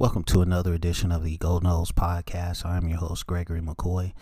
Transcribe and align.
Welcome 0.00 0.24
to 0.24 0.40
another 0.40 0.72
edition 0.72 1.12
of 1.12 1.24
the 1.24 1.36
Gold 1.36 1.62
Nose 1.62 1.92
Podcast. 1.92 2.64
I'm 2.64 2.88
your 2.88 2.96
host, 2.96 3.26
Gregory 3.26 3.60
McCoy. 3.60 4.14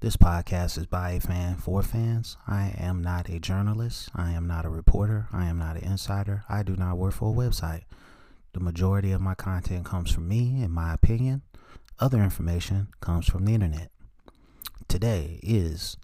This 0.00 0.16
podcast 0.16 0.78
is 0.78 0.86
by 0.86 1.10
a 1.10 1.20
fan 1.20 1.56
for 1.56 1.82
fans. 1.82 2.38
I 2.48 2.74
am 2.78 3.02
not 3.02 3.28
a 3.28 3.38
journalist. 3.38 4.08
I 4.14 4.30
am 4.30 4.46
not 4.46 4.64
a 4.64 4.70
reporter. 4.70 5.28
I 5.34 5.44
am 5.44 5.58
not 5.58 5.76
an 5.76 5.84
insider. 5.84 6.44
I 6.48 6.62
do 6.62 6.74
not 6.74 6.96
work 6.96 7.12
for 7.12 7.30
a 7.30 7.36
website. 7.36 7.82
The 8.54 8.60
majority 8.60 9.12
of 9.12 9.20
my 9.20 9.34
content 9.34 9.84
comes 9.84 10.10
from 10.10 10.26
me, 10.26 10.62
in 10.62 10.70
my 10.70 10.94
opinion. 10.94 11.42
Other 12.00 12.22
information 12.22 12.88
comes 13.02 13.26
from 13.26 13.44
the 13.44 13.52
internet. 13.52 13.90
Today 14.88 15.38
is 15.42 15.98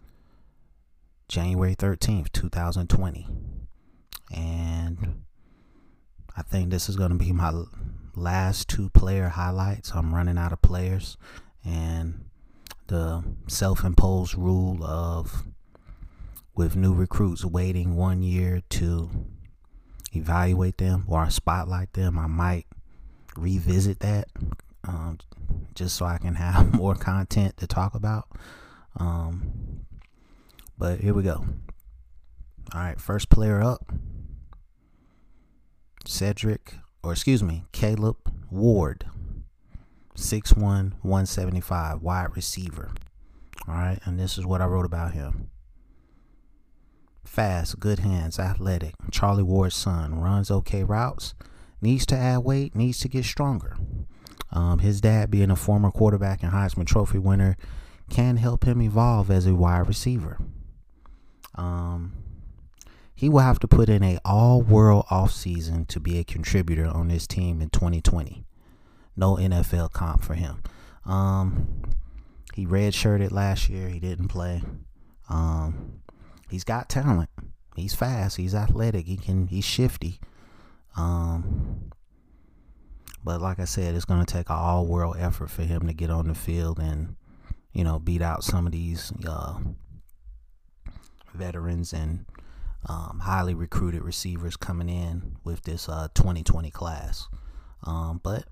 January 1.29 1.75
13th, 1.75 2.33
2020. 2.33 3.27
And 4.37 5.23
I 6.37 6.43
think 6.43 6.69
this 6.69 6.91
is 6.91 6.97
going 6.97 7.13
to 7.13 7.17
be 7.17 7.33
my 7.33 7.51
last 8.15 8.69
two 8.69 8.89
player 8.91 9.29
highlights. 9.29 9.93
I'm 9.95 10.15
running 10.15 10.39
out 10.39 10.53
of 10.53 10.63
players, 10.63 11.17
and 11.65 12.25
the 12.89 13.25
self 13.49 13.85
imposed 13.85 14.35
rule 14.35 14.85
of 14.85 15.45
with 16.55 16.77
new 16.77 16.93
recruits 16.93 17.45
waiting 17.45 17.97
one 17.97 18.23
year 18.23 18.63
to 18.69 19.11
evaluate 20.13 20.79
them 20.79 21.05
or 21.09 21.29
spotlight 21.31 21.93
them, 21.95 22.19
I 22.19 22.27
might 22.27 22.67
revisit 23.37 24.01
that 24.01 24.29
um, 24.85 25.19
just 25.75 25.97
so 25.97 26.05
I 26.05 26.19
can 26.19 26.35
have 26.35 26.75
more 26.75 26.95
content 26.95 27.57
to 27.59 27.67
talk 27.67 27.95
about. 27.95 28.29
Um, 28.97 29.87
but 30.79 31.01
here 31.01 31.15
we 31.15 31.23
go. 31.23 31.45
All 32.75 32.81
right, 32.81 33.01
first 33.01 33.29
player 33.29 33.63
up 33.63 33.93
Cedric 36.07 36.75
or 37.03 37.13
excuse 37.13 37.43
me, 37.43 37.65
Caleb 37.73 38.17
Ward, 38.51 39.07
6'1, 40.17 40.57
175, 41.03 42.03
wide 42.03 42.37
receiver. 42.37 42.93
All 43.67 43.75
right, 43.75 43.99
and 44.05 44.19
this 44.19 44.39
is 44.39 44.47
what 44.47 44.61
I 44.61 44.67
wrote 44.67 44.85
about 44.85 45.13
him. 45.13 45.51
Fast, 47.25 47.81
good 47.81 48.01
hands, 48.01 48.39
athletic. 48.39 48.95
Charlie 49.11 49.43
Ward's 49.43 49.77
son 49.77 50.21
runs 50.21 50.51
okay 50.51 50.85
routes. 50.85 51.35
Needs 51.81 52.07
to 52.07 52.17
add 52.17 52.39
weight, 52.39 52.77
needs 52.77 52.99
to 53.01 53.09
get 53.09 53.25
stronger. 53.25 53.77
Um, 54.53 54.81
his 54.81 55.01
dad, 55.01 55.31
being 55.31 55.51
a 55.51 55.57
former 55.57 55.91
quarterback 55.91 56.43
and 56.43 56.53
Heisman 56.53 56.87
Trophy 56.87 57.19
winner, 57.19 57.57
can 58.11 58.37
help 58.37 58.65
him 58.65 58.83
evolve 58.83 59.31
as 59.31 59.47
a 59.47 59.55
wide 59.55 59.89
receiver. 59.89 60.39
Um, 61.55 62.22
he 63.23 63.29
will 63.29 63.39
have 63.39 63.61
to 63.61 63.69
put 63.69 63.89
in 63.89 64.03
a 64.03 64.19
all-world 64.25 65.05
offseason 65.09 65.87
to 65.87 66.01
be 66.01 66.19
a 66.19 66.25
contributor 66.25 66.89
on 66.89 67.07
this 67.07 67.25
team 67.25 67.63
in 67.63 67.71
2020. 67.71 68.45
No 69.17 69.37
NFL 69.37 69.93
comp 69.93 70.25
for 70.25 70.35
him. 70.35 70.61
Um, 71.07 71.83
he 72.53 72.67
redshirted 72.67 73.31
last 73.31 73.69
year. 73.69 73.89
He 73.89 74.01
didn't 74.01 74.27
play. 74.27 74.61
Um, 75.29 76.01
he's 76.51 76.65
got 76.65 76.89
talent. 76.89 77.31
He's 77.77 77.95
fast. 77.95 78.39
He's 78.39 78.57
athletic. 78.57 79.07
He 79.07 79.17
can. 79.17 79.47
He's 79.47 79.65
shifty. 79.65 80.19
Um, 80.97 81.93
but 83.23 83.41
like 83.41 83.61
I 83.61 83.67
said, 83.67 83.95
it's 83.95 84.05
going 84.05 84.27
to 84.27 84.35
take 84.35 84.51
an 84.51 84.57
all-world 84.57 85.15
effort 85.17 85.49
for 85.49 85.63
him 85.63 85.87
to 85.87 85.93
get 85.93 86.11
on 86.11 86.27
the 86.27 86.35
field 86.35 86.81
and, 86.81 87.15
you 87.73 87.85
know, 87.85 88.01
beat 88.01 88.21
out 88.21 88.43
some 88.43 88.67
of 88.67 88.73
these 88.73 89.13
uh, 89.29 89.61
veterans 91.33 91.93
and 91.93 92.27
um, 92.89 93.21
highly 93.23 93.55
recruited 93.55 94.03
receivers 94.03 94.57
coming 94.57 94.89
in 94.89 95.37
with 95.45 95.63
this 95.63 95.89
uh, 95.89 96.09
2020 96.15 96.71
class. 96.71 97.29
Um, 97.85 98.21
but 98.23 98.45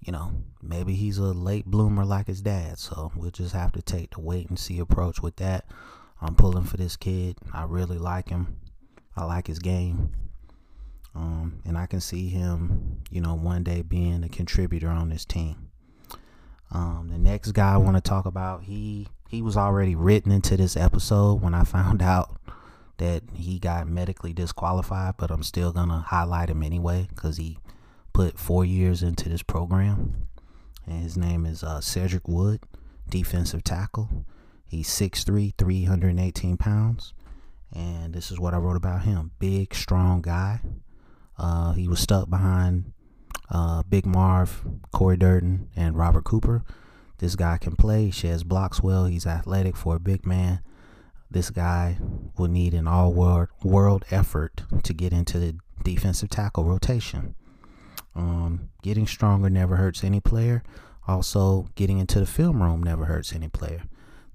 you 0.00 0.12
know, 0.12 0.32
maybe 0.62 0.94
he's 0.94 1.18
a 1.18 1.24
late 1.24 1.66
bloomer 1.66 2.04
like 2.04 2.28
his 2.28 2.40
dad, 2.40 2.78
so 2.78 3.12
we'll 3.14 3.30
just 3.30 3.54
have 3.54 3.72
to 3.72 3.82
take 3.82 4.14
the 4.14 4.20
wait 4.20 4.48
and 4.48 4.58
see 4.58 4.78
approach 4.78 5.20
with 5.20 5.36
that. 5.36 5.66
I'm 6.20 6.34
pulling 6.34 6.64
for 6.64 6.76
this 6.76 6.96
kid. 6.96 7.36
I 7.52 7.64
really 7.64 7.98
like 7.98 8.28
him. 8.28 8.56
I 9.16 9.24
like 9.24 9.46
his 9.46 9.58
game. 9.58 10.12
Um, 11.14 11.60
and 11.64 11.76
I 11.76 11.86
can 11.86 12.00
see 12.00 12.28
him, 12.28 13.02
you 13.10 13.20
know, 13.20 13.34
one 13.34 13.64
day 13.64 13.82
being 13.82 14.22
a 14.22 14.28
contributor 14.28 14.88
on 14.88 15.08
this 15.08 15.24
team. 15.24 15.68
Um, 16.70 17.08
the 17.10 17.18
next 17.18 17.52
guy 17.52 17.74
I 17.74 17.78
want 17.78 17.96
to 17.96 18.00
talk 18.00 18.26
about, 18.26 18.64
he 18.64 19.08
he 19.28 19.42
was 19.42 19.56
already 19.56 19.94
written 19.94 20.32
into 20.32 20.56
this 20.56 20.76
episode 20.76 21.42
when 21.42 21.54
I 21.54 21.64
found 21.64 22.02
out 22.02 22.37
that 22.98 23.22
he 23.34 23.58
got 23.58 23.88
medically 23.88 24.32
disqualified, 24.32 25.14
but 25.16 25.30
I'm 25.30 25.42
still 25.42 25.72
gonna 25.72 26.00
highlight 26.00 26.50
him 26.50 26.62
anyway 26.62 27.08
because 27.08 27.36
he 27.36 27.58
put 28.12 28.38
four 28.38 28.64
years 28.64 29.02
into 29.02 29.28
this 29.28 29.42
program. 29.42 30.28
And 30.86 31.02
his 31.02 31.16
name 31.16 31.46
is 31.46 31.62
uh, 31.62 31.80
Cedric 31.80 32.28
Wood, 32.28 32.60
defensive 33.08 33.62
tackle. 33.62 34.24
He's 34.66 34.88
6'3, 34.88 35.54
318 35.56 36.56
pounds. 36.56 37.14
And 37.74 38.14
this 38.14 38.30
is 38.30 38.40
what 38.40 38.54
I 38.54 38.58
wrote 38.58 38.76
about 38.76 39.02
him. 39.02 39.32
Big, 39.38 39.74
strong 39.74 40.22
guy. 40.22 40.60
Uh, 41.36 41.72
he 41.72 41.86
was 41.86 42.00
stuck 42.00 42.28
behind 42.28 42.92
uh, 43.50 43.82
Big 43.84 44.06
Marv, 44.06 44.64
Cory 44.92 45.16
Durden, 45.16 45.68
and 45.76 45.96
Robert 45.96 46.24
Cooper. 46.24 46.64
This 47.18 47.36
guy 47.36 47.58
can 47.58 47.76
play. 47.76 48.10
Sheds 48.10 48.42
blocks 48.42 48.82
well. 48.82 49.04
He's 49.04 49.26
athletic 49.26 49.76
for 49.76 49.96
a 49.96 50.00
big 50.00 50.26
man 50.26 50.60
this 51.30 51.50
guy 51.50 51.98
will 52.36 52.48
need 52.48 52.74
an 52.74 52.86
all 52.86 53.12
world 53.12 53.48
world 53.62 54.04
effort 54.10 54.62
to 54.82 54.92
get 54.92 55.12
into 55.12 55.38
the 55.38 55.56
defensive 55.84 56.30
tackle 56.30 56.64
rotation. 56.64 57.34
Um, 58.14 58.70
getting 58.82 59.06
stronger 59.06 59.50
never 59.50 59.76
hurts 59.76 60.02
any 60.02 60.20
player. 60.20 60.62
Also, 61.06 61.68
getting 61.74 61.98
into 61.98 62.20
the 62.20 62.26
film 62.26 62.62
room 62.62 62.82
never 62.82 63.06
hurts 63.06 63.32
any 63.32 63.48
player. 63.48 63.82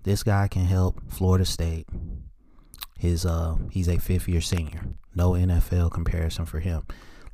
This 0.04 0.24
guy 0.24 0.48
can 0.48 0.66
help 0.66 1.02
Florida 1.12 1.46
State. 1.46 1.88
His 2.98 3.26
uh, 3.26 3.58
he's 3.72 3.90
a 3.90 3.98
fifth 3.98 4.28
year 4.28 4.42
senior. 4.42 4.82
No 5.16 5.32
NFL 5.32 5.92
comparison 5.92 6.46
for 6.46 6.60
him. 6.60 6.84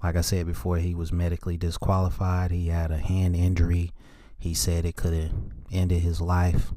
Like 0.03 0.15
I 0.15 0.21
said 0.21 0.45
before, 0.45 0.77
he 0.77 0.95
was 0.95 1.11
medically 1.11 1.57
disqualified. 1.57 2.51
He 2.51 2.67
had 2.67 2.91
a 2.91 2.97
hand 2.97 3.35
injury. 3.35 3.91
He 4.37 4.53
said 4.53 4.85
it 4.85 4.95
could 4.95 5.13
have 5.13 5.31
ended 5.71 6.01
his 6.01 6.21
life. 6.21 6.73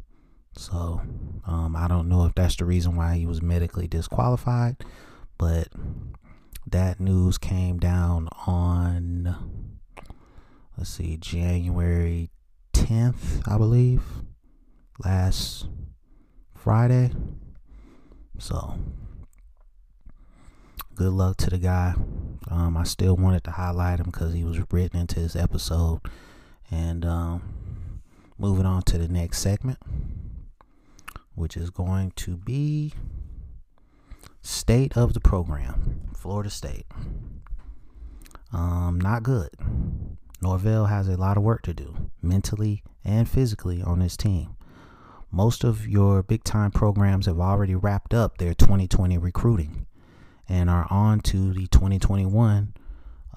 So 0.55 1.01
um, 1.47 1.75
I 1.77 1.89
don't 1.89 2.09
know 2.09 2.27
if 2.27 2.35
that's 2.35 2.57
the 2.57 2.65
reason 2.65 2.97
why 2.97 3.17
he 3.17 3.27
was 3.27 3.43
medically 3.43 3.89
disqualified, 3.89 4.77
but 5.39 5.69
that 6.67 7.01
news 7.01 7.39
came 7.39 7.79
down 7.79 8.29
on 8.47 9.79
let's 10.77 10.91
see, 10.91 11.17
January 11.17 12.31
10th, 12.73 13.43
I 13.47 13.59
believe, 13.59 14.03
last 15.05 15.69
Friday. 16.55 17.13
So 18.39 18.79
good 20.95 21.13
luck 21.13 21.37
to 21.39 21.51
the 21.51 21.59
guy. 21.59 21.95
Um, 22.49 22.77
I 22.77 22.85
still 22.85 23.17
wanted 23.17 23.45
to 23.45 23.53
highlight 23.53 24.01
him 24.01 24.07
because 24.07 24.35
he 24.35 24.45
was 24.45 24.59
written 24.71 25.01
into 25.01 25.21
this 25.21 25.37
episode. 25.37 26.01
And 26.71 27.05
um, 27.05 28.01
moving 28.39 28.67
on 28.67 28.83
to 28.83 28.99
the 28.99 29.09
next 29.09 29.39
segment 29.39 29.79
which 31.43 31.57
is 31.57 31.71
going 31.71 32.13
to 32.13 32.37
be 32.37 32.95
state 34.43 34.97
of 34.97 35.13
the 35.13 35.19
program, 35.19 36.09
Florida 36.17 36.49
State. 36.49 36.87
Um, 38.53 39.01
not 39.01 39.25
good. 39.25 39.51
Norvell 40.41 40.87
has 40.87 41.09
a 41.09 41.17
lot 41.17 41.37
of 41.37 41.43
work 41.43 41.63
to 41.63 41.75
do, 41.75 42.11
mentally 42.23 42.85
and 43.05 43.29
physically, 43.29 43.83
on 43.83 43.99
this 43.99 44.17
team. 44.17 44.57
Most 45.33 45.65
of 45.65 45.89
your 45.89 46.23
big 46.23 46.45
time 46.45 46.71
programs 46.71 47.27
have 47.27 47.41
already 47.41 47.75
wrapped 47.75 48.15
up 48.15 48.39
their 48.39 48.55
2020 48.55 49.19
recruiting 49.19 49.87
and 50.49 50.71
are 50.71 50.87
on 50.91 51.19
to 51.23 51.53
the 51.53 51.67
2021 51.67 52.73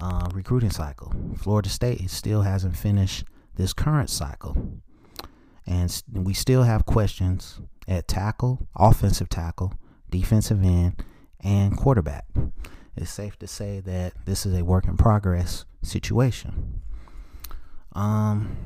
uh, 0.00 0.28
recruiting 0.32 0.70
cycle. 0.70 1.12
Florida 1.36 1.68
State 1.68 2.08
still 2.08 2.42
hasn't 2.42 2.76
finished 2.76 3.24
this 3.56 3.72
current 3.72 4.10
cycle. 4.10 4.80
And 5.66 6.00
we 6.12 6.34
still 6.34 6.62
have 6.62 6.86
questions 6.86 7.60
at 7.88 8.08
tackle, 8.08 8.66
offensive 8.74 9.28
tackle, 9.28 9.74
defensive 10.10 10.62
end, 10.62 11.04
and 11.40 11.76
quarterback. 11.76 12.26
It's 12.96 13.10
safe 13.10 13.38
to 13.40 13.46
say 13.46 13.80
that 13.80 14.14
this 14.24 14.46
is 14.46 14.58
a 14.58 14.64
work 14.64 14.86
in 14.86 14.96
progress 14.96 15.64
situation. 15.82 16.82
Um, 17.92 18.56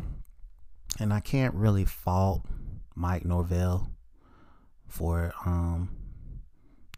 and 0.99 1.13
I 1.13 1.21
can't 1.21 1.55
really 1.55 1.85
fault 1.85 2.45
Mike 2.95 3.25
Norvell 3.25 3.91
for 4.87 5.33
um 5.47 5.97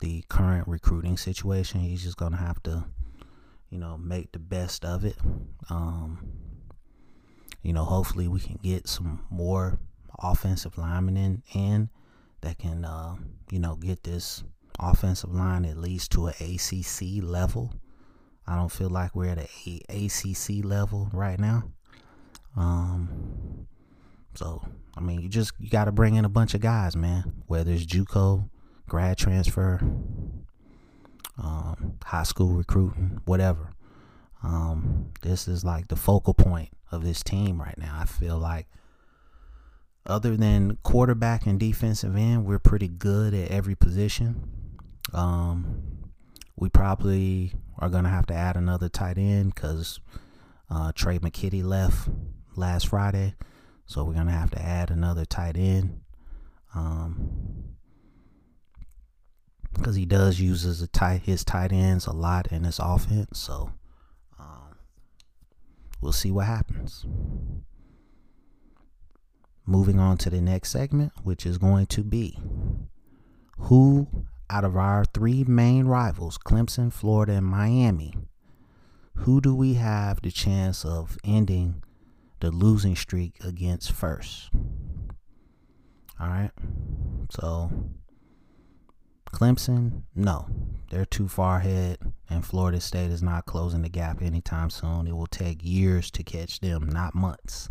the 0.00 0.24
current 0.28 0.66
recruiting 0.66 1.16
situation. 1.16 1.80
He's 1.80 2.02
just 2.02 2.16
gonna 2.16 2.36
have 2.36 2.62
to, 2.64 2.84
you 3.70 3.78
know, 3.78 3.96
make 3.96 4.32
the 4.32 4.38
best 4.38 4.84
of 4.84 5.04
it. 5.04 5.16
Um, 5.70 6.32
you 7.62 7.72
know, 7.72 7.84
hopefully 7.84 8.26
we 8.26 8.40
can 8.40 8.58
get 8.62 8.88
some 8.88 9.24
more 9.30 9.78
offensive 10.18 10.76
linemen 10.76 11.16
in, 11.16 11.42
in 11.54 11.90
that 12.42 12.58
can, 12.58 12.84
uh, 12.84 13.16
you 13.50 13.58
know, 13.58 13.76
get 13.76 14.02
this 14.04 14.44
offensive 14.78 15.32
line 15.32 15.64
at 15.64 15.76
least 15.76 16.12
to 16.12 16.26
an 16.26 16.34
ACC 16.40 17.22
level. 17.22 17.74
I 18.46 18.56
don't 18.56 18.72
feel 18.72 18.90
like 18.90 19.14
we're 19.14 19.30
at 19.30 19.38
a 19.38 19.80
ACC 19.88 20.64
level 20.64 21.08
right 21.12 21.38
now. 21.38 21.64
Um, 22.56 23.66
so 24.34 24.62
I 24.96 25.00
mean, 25.00 25.20
you 25.20 25.28
just 25.28 25.52
you 25.58 25.70
got 25.70 25.84
to 25.86 25.92
bring 25.92 26.16
in 26.16 26.24
a 26.24 26.28
bunch 26.28 26.54
of 26.54 26.60
guys, 26.60 26.96
man. 26.96 27.44
Whether 27.46 27.72
it's 27.72 27.86
JUCO, 27.86 28.48
grad 28.88 29.16
transfer, 29.16 29.80
um, 31.42 31.98
high 32.04 32.24
school 32.24 32.52
recruiting, 32.52 33.20
whatever. 33.24 33.72
Um, 34.42 35.12
this 35.22 35.46
is 35.46 35.64
like 35.64 35.88
the 35.88 35.96
focal 35.96 36.34
point 36.34 36.70
of 36.90 37.04
this 37.04 37.22
team 37.22 37.60
right 37.60 37.78
now. 37.78 37.96
I 37.98 38.06
feel 38.06 38.38
like, 38.38 38.66
other 40.06 40.36
than 40.36 40.78
quarterback 40.82 41.46
and 41.46 41.60
defensive 41.60 42.16
end, 42.16 42.44
we're 42.44 42.58
pretty 42.58 42.88
good 42.88 43.34
at 43.34 43.50
every 43.50 43.74
position. 43.74 44.48
Um, 45.12 46.10
we 46.56 46.68
probably 46.68 47.52
are 47.78 47.88
gonna 47.88 48.08
have 48.08 48.26
to 48.26 48.34
add 48.34 48.56
another 48.56 48.88
tight 48.88 49.18
end 49.18 49.54
because 49.54 50.00
uh, 50.70 50.92
Trey 50.94 51.18
McKitty 51.18 51.62
left 51.62 52.08
last 52.56 52.88
Friday, 52.88 53.34
so 53.86 54.04
we're 54.04 54.14
gonna 54.14 54.32
have 54.32 54.50
to 54.50 54.62
add 54.62 54.90
another 54.90 55.24
tight 55.24 55.56
end. 55.56 56.00
Um, 56.74 57.72
because 59.74 59.96
he 59.96 60.04
does 60.04 60.40
uses 60.40 60.86
tight 60.90 61.22
his 61.22 61.44
tight 61.44 61.72
ends 61.72 62.06
a 62.06 62.12
lot 62.12 62.50
in 62.52 62.64
his 62.64 62.78
offense. 62.78 63.38
So 63.38 63.72
um, 64.38 64.76
we'll 66.00 66.12
see 66.12 66.30
what 66.30 66.46
happens. 66.46 67.06
Moving 69.64 69.98
on 69.98 70.18
to 70.18 70.30
the 70.30 70.40
next 70.40 70.70
segment, 70.70 71.12
which 71.22 71.46
is 71.46 71.58
going 71.58 71.86
to 71.86 72.02
be 72.02 72.38
who 73.58 74.08
out 74.50 74.64
of 74.64 74.76
our 74.76 75.04
three 75.04 75.44
main 75.44 75.86
rivals, 75.86 76.36
Clemson, 76.36 76.92
Florida, 76.92 77.32
and 77.32 77.46
Miami, 77.46 78.14
who 79.18 79.40
do 79.40 79.54
we 79.54 79.74
have 79.74 80.20
the 80.20 80.30
chance 80.30 80.84
of 80.84 81.16
ending 81.24 81.82
the 82.40 82.50
losing 82.50 82.96
streak 82.96 83.36
against 83.42 83.92
first? 83.92 84.50
All 86.20 86.28
right. 86.28 86.50
So 87.30 87.70
Clemson, 89.32 90.02
no, 90.14 90.46
they're 90.90 91.06
too 91.06 91.28
far 91.28 91.58
ahead, 91.58 91.98
and 92.28 92.44
Florida 92.44 92.80
State 92.80 93.10
is 93.10 93.22
not 93.22 93.46
closing 93.46 93.82
the 93.82 93.88
gap 93.88 94.20
anytime 94.20 94.70
soon. 94.70 95.06
It 95.06 95.16
will 95.16 95.26
take 95.26 95.60
years 95.62 96.10
to 96.10 96.22
catch 96.22 96.60
them, 96.60 96.88
not 96.88 97.14
months. 97.14 97.70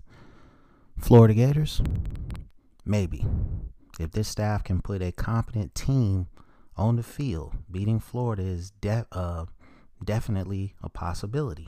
Florida 1.02 1.34
Gators, 1.34 1.82
maybe. 2.86 3.26
If 4.00 4.12
this 4.12 4.28
staff 4.28 4.64
can 4.64 4.82
put 4.82 5.02
a 5.02 5.12
competent 5.12 5.76
team 5.76 6.28
on 6.78 6.96
the 6.96 7.04
field, 7.04 7.54
beating 7.70 8.00
Florida 8.00 8.44
is 8.44 8.72
de- 8.72 9.08
uh, 9.12 9.46
definitely 10.04 10.76
a 10.82 10.90
possibility. 10.90 11.68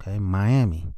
Okay, 0.00 0.18
Miami, 0.18 0.92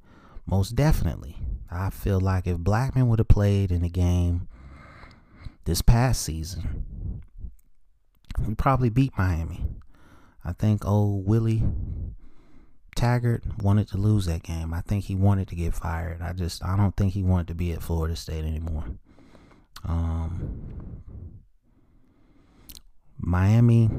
most 0.46 0.74
definitely. 0.74 1.36
I 1.70 1.90
feel 1.90 2.20
like 2.20 2.46
if 2.46 2.58
Blackman 2.58 3.08
would 3.08 3.18
have 3.18 3.28
played 3.28 3.70
in 3.70 3.82
the 3.82 3.88
game 3.88 4.48
this 5.64 5.82
past 5.82 6.22
season, 6.22 7.22
we 8.46 8.54
probably 8.54 8.90
beat 8.90 9.12
Miami. 9.16 9.64
I 10.44 10.52
think 10.52 10.84
old 10.84 11.26
Willie 11.26 11.62
Taggart 13.02 13.42
wanted 13.60 13.88
to 13.88 13.96
lose 13.96 14.26
that 14.26 14.44
game. 14.44 14.72
I 14.72 14.80
think 14.80 15.06
he 15.06 15.16
wanted 15.16 15.48
to 15.48 15.56
get 15.56 15.74
fired. 15.74 16.22
I 16.22 16.32
just 16.32 16.64
I 16.64 16.76
don't 16.76 16.96
think 16.96 17.14
he 17.14 17.24
wanted 17.24 17.48
to 17.48 17.54
be 17.56 17.72
at 17.72 17.82
Florida 17.82 18.14
State 18.14 18.44
anymore. 18.44 18.84
Um, 19.84 21.02
Miami 23.18 23.90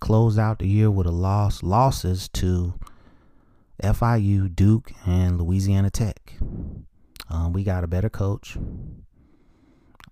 closed 0.00 0.40
out 0.40 0.58
the 0.58 0.66
year 0.66 0.90
with 0.90 1.06
a 1.06 1.12
loss, 1.12 1.62
losses 1.62 2.28
to 2.30 2.74
FIU, 3.80 4.52
Duke, 4.52 4.90
and 5.06 5.40
Louisiana 5.40 5.90
Tech. 5.90 6.32
Um, 7.30 7.52
we 7.52 7.62
got 7.62 7.84
a 7.84 7.86
better 7.86 8.10
coach. 8.10 8.56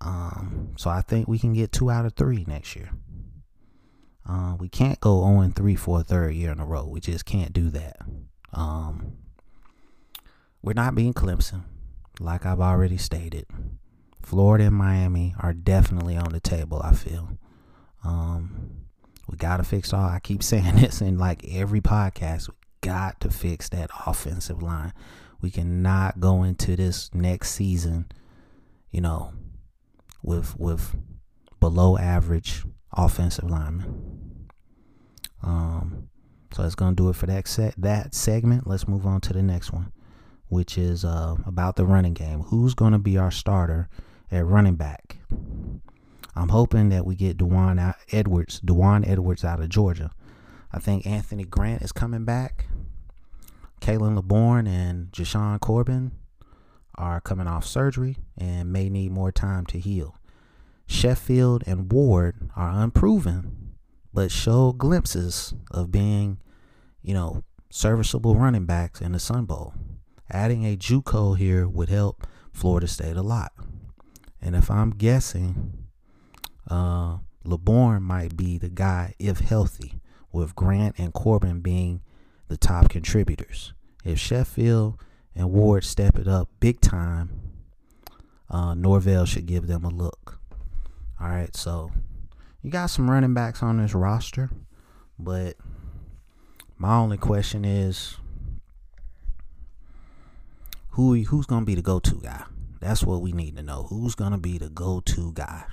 Um, 0.01 0.73
so 0.77 0.89
I 0.89 1.01
think 1.01 1.27
we 1.27 1.41
can 1.41 1.53
get 1.53 1.73
two 1.73 1.91
out 1.91 2.07
of 2.07 2.13
three 2.13 2.45
next 2.47 2.77
year. 2.77 2.91
Uh, 4.25 4.55
we 4.61 4.69
can't 4.69 5.01
go 5.01 5.21
0 5.23 5.51
3 5.53 5.75
for 5.75 6.01
a 6.01 6.05
third 6.05 6.35
year 6.35 6.53
in 6.53 6.61
a 6.61 6.67
row. 6.67 6.87
We 6.87 7.01
just 7.01 7.25
can't 7.25 7.53
do 7.53 7.71
that. 7.71 7.97
Um, 8.57 9.19
we're 10.63 10.73
not 10.73 10.95
being 10.95 11.15
Clemson, 11.15 11.63
like 12.19 12.45
I've 12.45 12.61
already 12.61 12.97
stated. 12.97 13.47
Florida 14.23 14.65
and 14.65 14.75
Miami 14.75 15.35
are 15.39 15.53
definitely 15.53 16.17
on 16.17 16.33
the 16.33 16.41
table, 16.41 16.81
I 16.83 16.95
feel. 16.95 17.39
Um, 18.03 18.87
we 19.29 19.37
got 19.37 19.59
to 19.59 19.63
fix 19.63 19.93
all. 19.93 20.09
I 20.09 20.19
keep 20.19 20.43
saying 20.43 20.77
this 20.77 21.01
in 21.01 21.19
like 21.19 21.45
every 21.49 21.81
podcast. 21.81 22.49
We 22.49 22.55
got 22.81 23.21
to 23.21 23.31
fix 23.31 23.69
that 23.69 23.91
offensive 24.07 24.63
line. 24.63 24.93
We 25.41 25.51
cannot 25.51 26.19
go 26.19 26.43
into 26.43 26.75
this 26.75 27.15
next 27.15 27.53
season, 27.53 28.07
you 28.91 29.01
know, 29.01 29.33
with 30.23 30.59
with 30.59 30.97
below 31.61 31.99
average 31.99 32.65
offensive 32.93 33.49
lineman. 33.49 34.49
Um, 35.43 36.09
so 36.57 36.63
that's 36.63 36.75
gonna 36.75 36.97
do 36.97 37.11
it 37.11 37.17
for 37.17 37.27
that 37.27 37.47
set 37.47 37.75
that 37.77 38.15
segment. 38.15 38.67
Let's 38.67 38.89
move 38.89 39.05
on 39.07 39.21
to 39.23 39.35
the 39.35 39.43
next 39.43 39.75
one, 39.75 39.93
which 40.49 40.79
is 40.79 41.05
uh, 41.05 41.37
about 41.45 41.77
the 41.77 41.85
running 41.85 42.15
game. 42.15 42.45
Who's 42.45 42.73
gonna 42.73 42.99
be 42.99 43.19
our 43.19 43.31
starter 43.31 43.91
at 44.33 44.47
running 44.47 44.77
back? 44.77 45.19
I'm 46.35 46.49
hoping 46.49 46.89
that 46.89 47.05
we 47.05 47.15
get 47.15 47.37
Dewan 47.37 47.95
Edwards, 48.11 48.61
Dewan 48.61 49.05
Edwards 49.05 49.45
out 49.45 49.61
of 49.61 49.69
Georgia. 49.69 50.11
I 50.73 50.79
think 50.79 51.07
Anthony 51.07 51.45
Grant 51.45 51.83
is 51.83 51.93
coming 51.93 52.25
back. 52.25 52.65
Khalan 53.83 54.17
Laborn 54.17 54.67
and 54.67 55.13
Jashaun 55.13 55.61
Corbin 55.61 56.13
are 56.95 57.21
coming 57.21 57.47
off 57.47 57.67
surgery 57.67 58.17
and 58.39 58.73
may 58.73 58.89
need 58.89 59.13
more 59.13 59.31
time 59.31 59.67
to 59.67 59.79
heal. 59.79 60.17
Sheffield 60.87 61.65
and 61.67 61.93
Ward 61.93 62.49
are 62.57 62.83
unproven, 62.83 63.75
but 64.15 64.31
show 64.31 64.73
glimpses 64.73 65.53
of 65.71 65.93
being, 65.93 66.39
you 67.07 67.15
know, 67.15 67.45
serviceable 67.71 68.35
running 68.35 68.67
backs 68.67 69.01
in 69.01 69.13
the 69.13 69.21
Sun 69.21 69.45
Bowl. 69.45 69.73
Adding 70.29 70.65
a 70.65 70.77
JUCO 70.77 71.39
here 71.39 71.69
would 71.69 71.89
help 71.89 72.27
Florida 72.53 72.89
State 72.89 73.17
a 73.17 73.23
lot. 73.23 73.53
And 74.43 74.57
if 74.57 74.69
I'm 74.73 74.91
guessing, 74.91 75.85
uh, 76.69 77.19
Laborn 77.45 78.03
might 78.03 78.37
be 78.37 78.59
the 78.59 78.69
guy 78.69 79.15
if 79.21 79.39
healthy, 79.39 80.01
with 80.33 80.57
Grant 80.57 80.97
and 80.99 81.13
Corbin 81.13 81.61
being 81.61 82.03
the 82.49 82.57
top 82.57 82.89
contributors. 82.89 83.73
If 84.05 84.19
Sheffield 84.19 84.99
and 85.33 85.53
Ward 85.53 85.85
step 85.85 86.19
it 86.19 86.27
up 86.27 86.49
big 86.59 86.81
time, 86.81 87.31
uh, 88.51 88.75
Norvell 88.75 89.27
should 89.27 89.47
give 89.47 89.69
them 89.69 89.85
a 89.85 89.91
look. 89.91 90.41
All 91.21 91.29
right, 91.29 91.55
so 91.55 91.93
you 92.63 92.71
got 92.71 92.87
some 92.87 93.09
running 93.09 93.33
backs 93.33 93.63
on 93.63 93.81
this 93.81 93.95
roster, 93.95 94.51
but 95.21 95.57
my 96.79 96.97
only 96.97 97.17
question 97.17 97.65
is 97.65 98.17
who 100.91 101.15
who's 101.25 101.47
gonna 101.47 101.65
be 101.65 101.75
the 101.75 101.83
go-to 101.83 102.21
guy? 102.23 102.45
That's 102.81 103.03
what 103.03 103.23
we 103.23 103.33
need 103.33 103.57
to 103.57 103.63
know. 103.63 103.85
Who's 103.85 104.15
gonna 104.15 104.39
be 104.39 104.59
the 104.59 104.69
go-to 104.69 105.33
guy? 105.33 105.65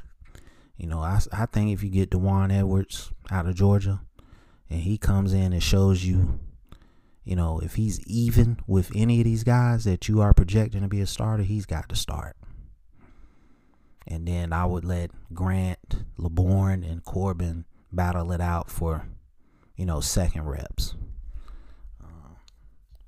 You 0.77 0.87
know, 0.87 0.99
I 0.99 1.19
I 1.31 1.45
think 1.45 1.71
if 1.71 1.83
you 1.83 1.89
get 1.89 2.09
Dewan 2.09 2.51
Edwards 2.51 3.11
out 3.31 3.45
of 3.45 3.55
Georgia, 3.55 4.01
and 4.69 4.81
he 4.81 4.97
comes 4.97 5.33
in 5.33 5.53
and 5.53 5.63
shows 5.63 6.03
you, 6.03 6.39
you 7.23 7.35
know, 7.35 7.59
if 7.59 7.75
he's 7.75 7.99
even 8.07 8.59
with 8.67 8.91
any 8.95 9.19
of 9.19 9.25
these 9.25 9.43
guys 9.43 9.83
that 9.83 10.07
you 10.07 10.21
are 10.21 10.33
projecting 10.33 10.81
to 10.81 10.87
be 10.87 11.01
a 11.01 11.07
starter, 11.07 11.43
he's 11.43 11.65
got 11.65 11.89
to 11.89 11.95
start 11.95 12.35
and 14.07 14.27
then 14.27 14.53
I 14.53 14.65
would 14.65 14.85
let 14.85 15.11
Grant, 15.33 16.03
Laborn, 16.17 16.83
and 16.83 17.03
Corbin 17.03 17.65
battle 17.91 18.31
it 18.31 18.41
out 18.41 18.69
for, 18.69 19.07
you 19.75 19.85
know, 19.85 19.99
second 19.99 20.45
reps. 20.45 20.95
Uh, 22.01 22.35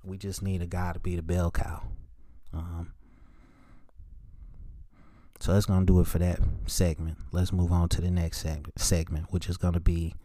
we 0.03 0.17
just 0.17 0.41
need 0.41 0.61
a 0.61 0.67
guy 0.67 0.93
to 0.93 0.99
be 0.99 1.15
the 1.15 1.21
bell 1.21 1.51
cow. 1.51 1.83
Um, 2.53 2.93
so 5.39 5.53
that's 5.53 5.65
gonna 5.65 5.85
do 5.85 5.99
it 5.99 6.07
for 6.07 6.19
that 6.19 6.39
segment. 6.65 7.17
Let's 7.31 7.51
move 7.51 7.71
on 7.71 7.89
to 7.89 8.01
the 8.01 8.09
next 8.09 8.43
seg- 8.43 8.69
segment, 8.77 9.27
which 9.31 9.49
is 9.49 9.57
gonna 9.57 9.79
be 9.79 10.15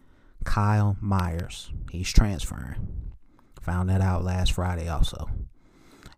Kyle 0.45 0.97
Meyers. 1.01 1.71
He's 1.91 2.11
transferring. 2.11 3.13
Found 3.63 3.91
that 3.91 4.01
out 4.01 4.25
last 4.25 4.53
Friday 4.53 4.89
also. 4.89 5.29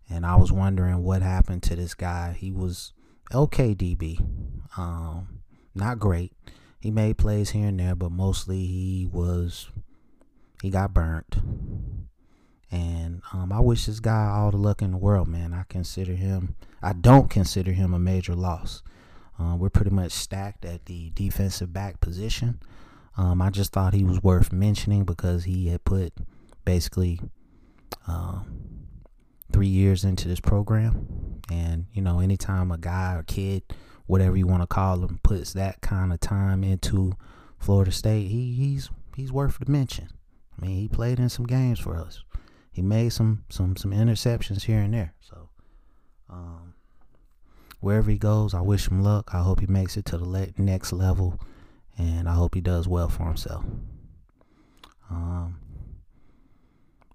And 0.09 0.25
I 0.25 0.35
was 0.35 0.51
wondering 0.51 1.03
what 1.03 1.21
happened 1.21 1.63
to 1.63 1.75
this 1.75 1.93
guy. 1.93 2.35
He 2.37 2.51
was 2.51 2.93
okay 3.33 3.73
DB. 3.73 4.19
Um, 4.77 5.39
not 5.75 5.99
great. 5.99 6.33
He 6.79 6.91
made 6.91 7.17
plays 7.17 7.51
here 7.51 7.67
and 7.67 7.79
there, 7.79 7.95
but 7.95 8.11
mostly 8.11 8.65
he 8.65 9.09
was 9.11 9.69
he 10.63 10.69
got 10.69 10.93
burnt. 10.93 11.35
And 12.71 13.21
um, 13.33 13.51
I 13.51 13.59
wish 13.59 13.85
this 13.85 13.99
guy 13.99 14.29
all 14.29 14.49
the 14.49 14.55
luck 14.55 14.81
in 14.81 14.91
the 14.91 14.97
world, 14.97 15.27
man. 15.27 15.53
I 15.53 15.65
consider 15.67 16.13
him. 16.13 16.55
I 16.81 16.93
don't 16.93 17.29
consider 17.29 17.73
him 17.73 17.93
a 17.93 17.99
major 17.99 18.33
loss. 18.33 18.81
Um, 19.37 19.59
we're 19.59 19.69
pretty 19.69 19.91
much 19.91 20.13
stacked 20.13 20.63
at 20.63 20.85
the 20.85 21.11
defensive 21.15 21.73
back 21.73 21.99
position. 21.99 22.61
Um, 23.17 23.41
I 23.41 23.49
just 23.49 23.73
thought 23.73 23.93
he 23.93 24.05
was 24.05 24.23
worth 24.23 24.53
mentioning 24.53 25.03
because 25.03 25.43
he 25.43 25.67
had 25.67 25.83
put 25.83 26.13
basically 26.63 27.19
uh, 28.07 28.39
three 29.51 29.67
years 29.67 30.05
into 30.05 30.29
this 30.29 30.39
program. 30.39 31.41
And, 31.51 31.87
you 31.91 32.01
know, 32.01 32.21
anytime 32.21 32.71
a 32.71 32.77
guy 32.77 33.15
or 33.15 33.23
kid, 33.23 33.63
whatever 34.05 34.37
you 34.37 34.47
want 34.47 34.63
to 34.63 34.67
call 34.67 35.03
him, 35.03 35.19
puts 35.23 35.51
that 35.51 35.81
kind 35.81 36.13
of 36.13 36.21
time 36.21 36.63
into 36.63 37.11
Florida 37.59 37.91
State, 37.91 38.29
he, 38.29 38.53
he's 38.53 38.89
he's 39.17 39.33
worth 39.33 39.59
the 39.59 39.69
mention. 39.69 40.07
I 40.57 40.65
mean, 40.65 40.77
he 40.77 40.87
played 40.87 41.19
in 41.19 41.29
some 41.29 41.45
games 41.45 41.79
for 41.79 41.95
us. 41.95 42.23
He 42.71 42.81
made 42.81 43.13
some 43.13 43.45
some 43.49 43.75
some 43.75 43.91
interceptions 43.91 44.63
here 44.63 44.79
and 44.79 44.93
there. 44.93 45.13
So, 45.21 45.49
um, 46.29 46.73
wherever 47.79 48.09
he 48.09 48.17
goes, 48.17 48.53
I 48.53 48.61
wish 48.61 48.87
him 48.87 49.01
luck. 49.01 49.29
I 49.33 49.39
hope 49.41 49.59
he 49.59 49.67
makes 49.67 49.97
it 49.97 50.05
to 50.05 50.17
the 50.17 50.27
le- 50.27 50.47
next 50.57 50.91
level, 50.93 51.39
and 51.97 52.27
I 52.27 52.33
hope 52.33 52.55
he 52.55 52.61
does 52.61 52.87
well 52.87 53.09
for 53.09 53.25
himself. 53.25 53.63
Um, 55.09 55.59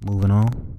moving 0.04 0.30
on. 0.30 0.78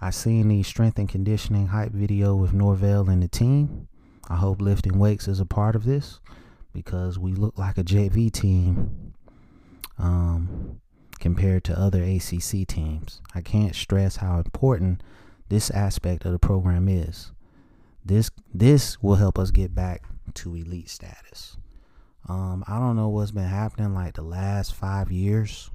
I 0.00 0.10
seen 0.10 0.48
the 0.48 0.62
strength 0.64 0.98
and 0.98 1.08
conditioning 1.08 1.68
hype 1.68 1.92
video 1.92 2.34
with 2.34 2.52
Norvell 2.52 3.08
and 3.08 3.22
the 3.22 3.28
team. 3.28 3.88
I 4.28 4.36
hope 4.36 4.60
lifting 4.60 4.98
weights 4.98 5.28
is 5.28 5.40
a 5.40 5.46
part 5.46 5.76
of 5.76 5.84
this 5.84 6.20
because 6.72 7.18
we 7.18 7.32
look 7.32 7.56
like 7.58 7.78
a 7.78 7.84
JV 7.84 8.32
team 8.32 9.12
um, 9.98 10.80
compared 11.22 11.64
to 11.64 11.78
other 11.78 12.02
ACC 12.02 12.66
teams. 12.66 13.22
I 13.34 13.40
can't 13.40 13.74
stress 13.74 14.16
how 14.16 14.36
important 14.36 15.02
this 15.48 15.70
aspect 15.70 16.26
of 16.26 16.32
the 16.32 16.38
program 16.38 16.88
is. 16.88 17.32
This 18.04 18.30
this 18.52 19.02
will 19.02 19.14
help 19.14 19.38
us 19.38 19.50
get 19.50 19.74
back 19.74 20.02
to 20.34 20.54
elite 20.54 20.90
status. 20.90 21.56
Um, 22.28 22.62
I 22.68 22.78
don't 22.78 22.96
know 22.96 23.08
what's 23.08 23.30
been 23.30 23.44
happening 23.44 23.94
like 23.94 24.14
the 24.14 24.22
last 24.22 24.74
five 24.74 25.10
years 25.10 25.70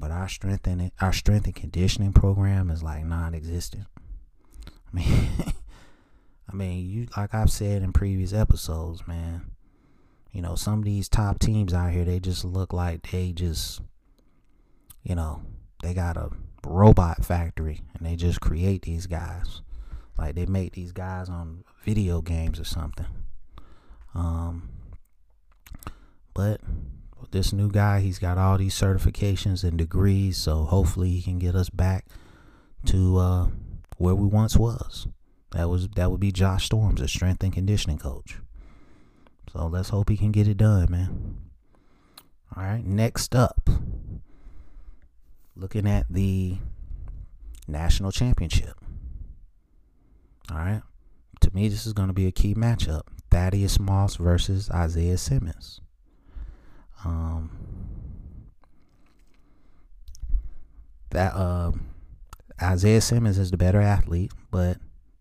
but 0.00 0.10
our 0.10 0.28
strength 0.28 0.66
and 0.66 0.90
our 1.00 1.12
strength 1.12 1.44
and 1.44 1.54
conditioning 1.54 2.12
program 2.12 2.70
is 2.70 2.82
like 2.82 3.04
non-existent. 3.04 3.84
I 4.66 4.96
mean, 4.96 5.28
I 6.50 6.56
mean, 6.56 6.88
you 6.88 7.06
like 7.16 7.34
I've 7.34 7.50
said 7.50 7.82
in 7.82 7.92
previous 7.92 8.32
episodes, 8.32 9.06
man. 9.06 9.42
You 10.32 10.42
know, 10.42 10.54
some 10.54 10.78
of 10.78 10.84
these 10.84 11.08
top 11.08 11.38
teams 11.38 11.74
out 11.74 11.92
here, 11.92 12.04
they 12.04 12.20
just 12.20 12.44
look 12.44 12.72
like 12.72 13.10
they 13.10 13.32
just, 13.32 13.80
you 15.02 15.14
know, 15.14 15.42
they 15.82 15.94
got 15.94 16.16
a 16.16 16.30
robot 16.64 17.24
factory 17.24 17.80
and 17.94 18.06
they 18.06 18.16
just 18.16 18.40
create 18.40 18.82
these 18.82 19.06
guys. 19.06 19.62
Like 20.18 20.34
they 20.34 20.46
make 20.46 20.72
these 20.72 20.92
guys 20.92 21.28
on 21.28 21.64
video 21.84 22.20
games 22.20 22.60
or 22.60 22.64
something. 22.64 23.06
Um, 24.14 24.70
but 26.34 26.60
this 27.30 27.52
new 27.52 27.70
guy, 27.70 28.00
he's 28.00 28.18
got 28.18 28.38
all 28.38 28.58
these 28.58 28.74
certifications 28.74 29.64
and 29.64 29.78
degrees, 29.78 30.36
so 30.36 30.64
hopefully 30.64 31.10
he 31.10 31.22
can 31.22 31.38
get 31.38 31.54
us 31.54 31.70
back 31.70 32.06
to 32.86 33.18
uh, 33.18 33.48
where 33.98 34.14
we 34.14 34.26
once 34.26 34.56
was. 34.56 35.06
That 35.52 35.68
was 35.68 35.88
that 35.90 36.10
would 36.10 36.20
be 36.20 36.32
Josh 36.32 36.66
Storms, 36.66 37.00
a 37.00 37.08
strength 37.08 37.42
and 37.42 37.52
conditioning 37.52 37.98
coach. 37.98 38.38
So 39.52 39.66
let's 39.66 39.88
hope 39.88 40.08
he 40.08 40.16
can 40.16 40.32
get 40.32 40.48
it 40.48 40.56
done, 40.56 40.90
man. 40.90 41.36
All 42.56 42.62
right, 42.62 42.84
next 42.84 43.34
up, 43.34 43.68
looking 45.60 45.86
at 45.86 46.06
the 46.08 46.56
national 47.68 48.10
championship. 48.10 48.74
All 50.50 50.56
right, 50.56 50.82
to 51.40 51.54
me, 51.54 51.68
this 51.68 51.86
is 51.86 51.92
going 51.92 52.08
to 52.08 52.14
be 52.14 52.26
a 52.26 52.32
key 52.32 52.54
matchup: 52.54 53.02
Thaddeus 53.30 53.78
Moss 53.78 54.16
versus 54.16 54.70
Isaiah 54.70 55.18
Simmons. 55.18 55.80
Um, 57.04 57.50
that 61.10 61.34
uh, 61.34 61.72
Isaiah 62.60 63.00
Simmons 63.00 63.38
is 63.38 63.50
the 63.50 63.56
better 63.56 63.80
athlete, 63.80 64.32
but 64.50 64.78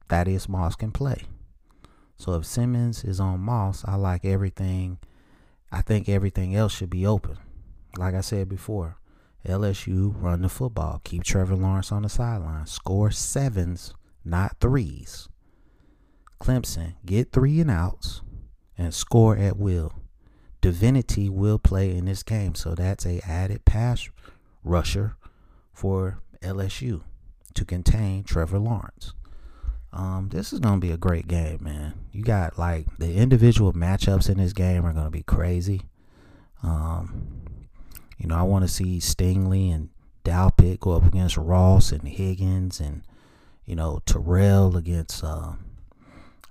Thaddeus 0.08 0.50
Moss 0.50 0.76
can 0.76 0.92
play. 0.92 1.24
So 2.18 2.34
if 2.34 2.46
Simmons 2.46 3.04
is 3.04 3.20
on 3.20 3.40
Moss, 3.40 3.84
I 3.86 3.96
like 3.96 4.26
everything. 4.26 4.98
I 5.72 5.82
think 5.82 6.10
everything 6.10 6.56
else 6.56 6.74
should 6.74 6.90
be 6.90 7.06
open. 7.06 7.38
Like 7.98 8.14
I 8.14 8.22
said 8.22 8.50
before, 8.50 8.99
LSU 9.48 10.14
run 10.16 10.42
the 10.42 10.50
football. 10.50 11.02
Keep 11.04 11.24
Trevor 11.24 11.56
Lawrence 11.56 11.92
on 11.92 12.04
the 12.04 12.10
sideline. 12.10 12.66
Score 12.66 13.12
sevens, 13.12 13.94
not 14.26 14.58
threes. 14.60 15.30
Clemson, 16.42 16.96
get 17.06 17.32
three 17.32 17.60
and 17.60 17.72
outs 17.72 18.22
and 18.78 18.94
score 18.94 19.38
at 19.38 19.58
will. 19.58 19.94
Divinity 20.62 21.30
will 21.30 21.60
play 21.60 21.96
in 21.96 22.06
this 22.06 22.24
game. 22.24 22.56
So 22.56 22.76
that's 22.76 23.06
a 23.06 23.22
added 23.28 23.66
pass 23.66 24.10
rusher 24.64 25.16
for 25.74 26.22
LSU 26.42 27.02
to 27.54 27.66
contain 27.66 28.24
Trevor 28.24 28.60
Lawrence. 28.60 29.14
Um, 29.92 30.30
this 30.30 30.54
is 30.54 30.60
gonna 30.60 30.80
be 30.80 30.92
a 30.92 30.98
great 30.98 31.28
game, 31.28 31.64
man. 31.64 31.94
You 32.12 32.24
got 32.24 32.60
like 32.60 32.86
the 32.98 33.16
individual 33.16 33.74
matchups 33.74 34.30
in 34.30 34.38
this 34.38 34.54
game 34.54 34.86
are 34.86 34.94
gonna 34.94 35.10
be 35.10 35.24
crazy. 35.24 35.82
Um, 36.62 37.42
you 38.20 38.28
know, 38.28 38.36
I 38.36 38.44
want 38.44 38.64
to 38.64 38.68
see 38.68 39.00
Stingley 39.00 39.74
and 39.74 39.90
Delpit 40.24 40.80
go 40.80 40.92
up 40.92 41.06
against 41.06 41.38
Ross 41.38 41.92
and 41.92 42.08
Higgins, 42.08 42.80
and 42.80 43.02
you 43.66 43.76
know 43.76 44.02
Terrell 44.06 44.78
against 44.78 45.24
uh, 45.24 45.54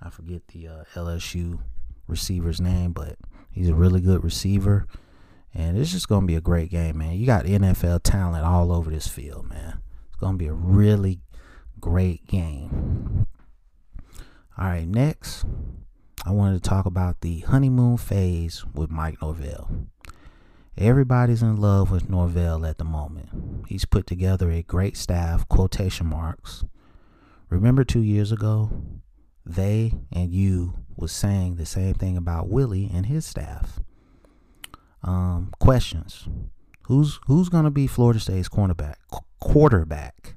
I 0.01 0.09
forget 0.09 0.47
the 0.49 0.67
uh, 0.67 0.83
LSU 0.95 1.59
receiver's 2.07 2.59
name, 2.59 2.91
but 2.91 3.17
He's 3.51 3.69
a 3.69 3.75
really 3.75 4.01
good 4.01 4.23
receiver. 4.23 4.87
And 5.53 5.77
it's 5.77 5.91
just 5.91 6.07
going 6.07 6.21
to 6.21 6.27
be 6.27 6.35
a 6.35 6.41
great 6.41 6.69
game, 6.69 6.99
man. 6.99 7.15
You 7.15 7.25
got 7.25 7.45
NFL 7.45 8.01
talent 8.03 8.45
all 8.45 8.71
over 8.71 8.89
this 8.89 9.07
field, 9.07 9.49
man. 9.49 9.81
It's 10.07 10.17
going 10.17 10.33
to 10.33 10.37
be 10.37 10.47
a 10.47 10.53
really 10.53 11.19
great 11.79 12.27
game. 12.27 13.27
All 14.57 14.67
right, 14.67 14.87
next, 14.87 15.45
I 16.25 16.31
wanted 16.31 16.63
to 16.63 16.69
talk 16.69 16.85
about 16.85 17.21
the 17.21 17.39
honeymoon 17.39 17.97
phase 17.97 18.63
with 18.73 18.91
Mike 18.91 19.21
Norvell. 19.21 19.87
Everybody's 20.79 21.41
in 21.41 21.57
love 21.57 21.91
with 21.91 22.09
Norvell 22.09 22.65
at 22.65 22.77
the 22.77 22.85
moment. 22.85 23.67
He's 23.67 23.83
put 23.83 24.07
together 24.07 24.49
a 24.49 24.63
great 24.63 24.95
staff, 24.95 25.45
quotation 25.49 26.07
marks. 26.07 26.63
Remember 27.49 27.83
two 27.83 28.01
years 28.01 28.31
ago? 28.31 28.71
They 29.45 29.91
and 30.09 30.31
you 30.31 30.75
was 30.95 31.11
saying 31.11 31.55
the 31.55 31.65
same 31.65 31.95
thing 31.95 32.15
about 32.15 32.47
Willie 32.47 32.89
and 32.93 33.07
his 33.07 33.25
staff. 33.25 33.81
Um, 35.03 35.51
questions: 35.59 36.29
Who's 36.83 37.19
who's 37.27 37.49
gonna 37.49 37.71
be 37.71 37.85
Florida 37.85 38.21
State's 38.21 38.47
cornerback? 38.47 38.95
Qu- 39.11 39.25
quarterback? 39.41 40.35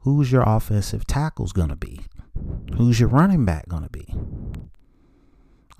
Who's 0.00 0.30
your 0.30 0.42
offensive 0.42 1.06
tackles 1.06 1.54
gonna 1.54 1.76
be? 1.76 2.00
Who's 2.76 3.00
your 3.00 3.08
running 3.08 3.46
back 3.46 3.68
gonna 3.68 3.88
be? 3.88 4.06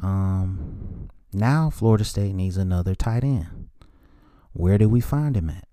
Um, 0.02 0.99
now 1.32 1.70
Florida 1.70 2.04
State 2.04 2.34
needs 2.34 2.56
another 2.56 2.94
tight 2.94 3.24
end. 3.24 3.68
Where 4.52 4.78
did 4.78 4.86
we 4.86 5.00
find 5.00 5.36
him 5.36 5.50
at? 5.50 5.68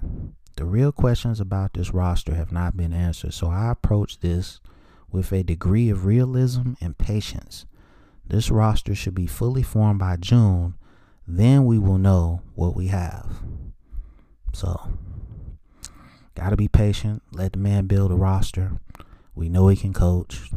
The 0.55 0.65
real 0.65 0.91
questions 0.91 1.39
about 1.39 1.73
this 1.73 1.93
roster 1.93 2.35
have 2.35 2.51
not 2.51 2.75
been 2.75 2.93
answered, 2.93 3.33
so 3.33 3.47
I 3.47 3.71
approach 3.71 4.19
this 4.19 4.59
with 5.11 5.31
a 5.31 5.43
degree 5.43 5.89
of 5.89 6.05
realism 6.05 6.73
and 6.81 6.97
patience. 6.97 7.65
This 8.25 8.51
roster 8.51 8.93
should 8.93 9.15
be 9.15 9.27
fully 9.27 9.63
formed 9.63 9.99
by 9.99 10.17
June. 10.17 10.75
Then 11.27 11.65
we 11.65 11.77
will 11.79 11.97
know 11.97 12.41
what 12.55 12.75
we 12.75 12.87
have. 12.87 13.37
So, 14.53 14.97
got 16.35 16.49
to 16.49 16.57
be 16.57 16.67
patient. 16.67 17.21
Let 17.31 17.53
the 17.53 17.59
man 17.59 17.85
build 17.87 18.11
a 18.11 18.15
roster. 18.15 18.79
We 19.35 19.49
know 19.49 19.67
he 19.67 19.75
can 19.75 19.93
coach. 19.93 20.49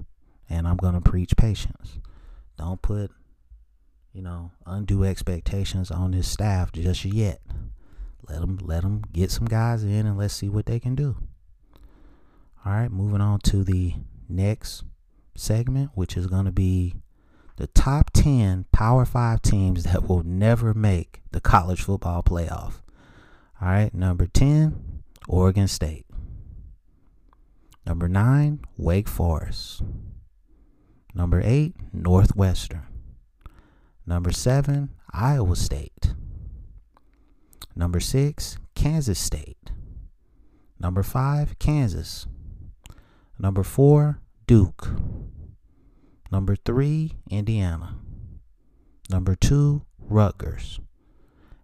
And 0.49 0.67
I'm 0.67 0.77
going 0.77 0.95
to 0.95 1.01
preach 1.01 1.37
patience. 1.37 2.01
Don't 2.59 2.83
put, 2.83 3.11
you 4.13 4.23
know, 4.23 4.51
undue 4.67 5.05
expectations 5.05 5.91
on 5.91 6.13
his 6.13 6.27
staff 6.27 6.73
just 6.73 7.05
yet. 7.05 7.41
Let 8.29 8.41
them, 8.41 8.59
let 8.63 8.83
them 8.83 9.03
get 9.13 9.31
some 9.31 9.47
guys 9.47 9.83
in 9.83 10.07
and 10.07 10.17
let's 10.17 10.35
see 10.35 10.49
what 10.49 10.67
they 10.67 10.79
can 10.79 10.95
do. 10.95 11.17
All 12.65 12.73
right, 12.73 12.91
moving 12.91 13.21
on 13.21 13.41
to 13.41 13.65
the 13.65 13.95
next 14.29 14.85
segment, 15.35 15.91
which 15.95 16.17
is 16.17 16.27
going 16.27 16.45
to 16.45 16.53
be 16.53 16.95
the 17.57 17.67
top 17.69 18.11
10 18.13 18.67
Power 18.73 19.05
5 19.05 19.43
teams 19.43 19.85
that 19.85 20.09
will 20.09 20.23
never 20.23 20.75
make 20.75 21.23
the 21.33 21.41
college 21.41 21.83
football 21.83 22.23
playoff. 22.23 22.81
All 23.61 23.69
right, 23.69 23.93
number 23.93 24.27
10, 24.27 25.03
Oregon 25.29 25.69
State. 25.69 26.07
Number 27.87 28.09
9, 28.09 28.61
Wake 28.77 29.09
Forest. 29.09 29.83
Number 31.15 31.41
8, 31.43 31.75
Northwestern. 31.93 32.90
Number 34.11 34.33
7, 34.33 34.91
Iowa 35.13 35.55
State. 35.55 36.15
Number 37.77 38.01
6, 38.01 38.59
Kansas 38.75 39.21
State. 39.21 39.71
Number 40.81 41.05
5, 41.05 41.61
Kansas. 41.61 42.27
Number 43.39 43.63
4, 43.63 44.21
Duke. 44.49 44.89
Number 46.33 46.57
three, 46.57 47.19
Indiana. 47.31 47.99
Number 49.09 49.37
two, 49.37 49.83
Rutgers. 50.01 50.81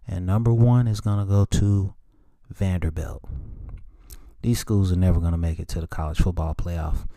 And 0.07 0.25
number 0.25 0.53
one 0.53 0.87
is 0.87 1.01
going 1.01 1.19
to 1.19 1.25
go 1.25 1.43
to 1.51 1.95
Vanderbilt. 2.49 3.23
these 4.41 4.59
schools 4.59 4.89
are 4.93 4.95
never 4.95 5.19
going 5.19 5.33
to 5.33 5.37
make 5.37 5.59
it 5.59 5.67
to 5.67 5.81
the 5.81 5.87
college 5.87 6.19
football 6.19 6.55
playoff. 6.55 7.07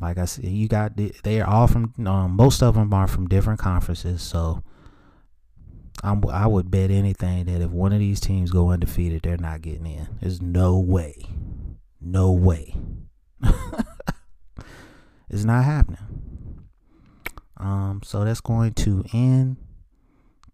Like 0.00 0.18
I 0.18 0.26
said, 0.26 0.44
you 0.44 0.68
got 0.68 0.92
they 0.96 1.40
are 1.40 1.48
all 1.48 1.66
from 1.66 1.94
um, 2.06 2.32
most 2.32 2.62
of 2.62 2.74
them 2.74 2.92
are 2.92 3.06
from 3.06 3.28
different 3.28 3.60
conferences. 3.60 4.22
So 4.22 4.62
I'm, 6.02 6.22
I 6.28 6.46
would 6.46 6.70
bet 6.70 6.90
anything 6.90 7.46
that 7.46 7.62
if 7.62 7.70
one 7.70 7.92
of 7.92 7.98
these 7.98 8.20
teams 8.20 8.50
go 8.50 8.70
undefeated, 8.70 9.22
they're 9.22 9.36
not 9.36 9.62
getting 9.62 9.86
in. 9.86 10.08
There's 10.20 10.42
no 10.42 10.78
way, 10.78 11.14
no 12.00 12.30
way. 12.32 12.74
it's 15.30 15.44
not 15.44 15.64
happening. 15.64 15.98
Um, 17.56 18.02
so 18.04 18.24
that's 18.24 18.40
going 18.40 18.74
to 18.74 19.04
end 19.14 19.56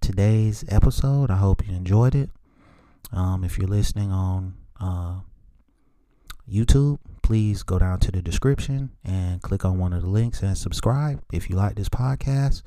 today's 0.00 0.64
episode. 0.68 1.30
I 1.30 1.36
hope 1.36 1.66
you 1.66 1.74
enjoyed 1.74 2.14
it. 2.14 2.30
Um, 3.12 3.42
if 3.44 3.58
you're 3.58 3.68
listening 3.68 4.12
on 4.12 4.54
uh, 4.80 5.20
YouTube, 6.48 6.98
please 7.32 7.62
go 7.62 7.78
down 7.78 7.98
to 7.98 8.12
the 8.12 8.20
description 8.20 8.90
and 9.06 9.40
click 9.40 9.64
on 9.64 9.78
one 9.78 9.94
of 9.94 10.02
the 10.02 10.06
links 10.06 10.42
and 10.42 10.58
subscribe 10.58 11.18
if 11.32 11.48
you 11.48 11.56
like 11.56 11.74
this 11.76 11.88
podcast. 11.88 12.60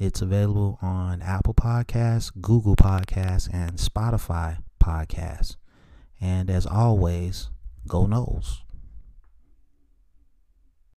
It's 0.00 0.20
available 0.20 0.80
on 0.82 1.22
Apple 1.22 1.54
Podcasts, 1.54 2.32
Google 2.40 2.74
Podcasts, 2.74 3.48
and 3.54 3.76
Spotify 3.76 4.58
Podcasts. 4.82 5.54
And 6.20 6.50
as 6.50 6.66
always, 6.66 7.50
go 7.86 8.04
Noles. 8.06 8.63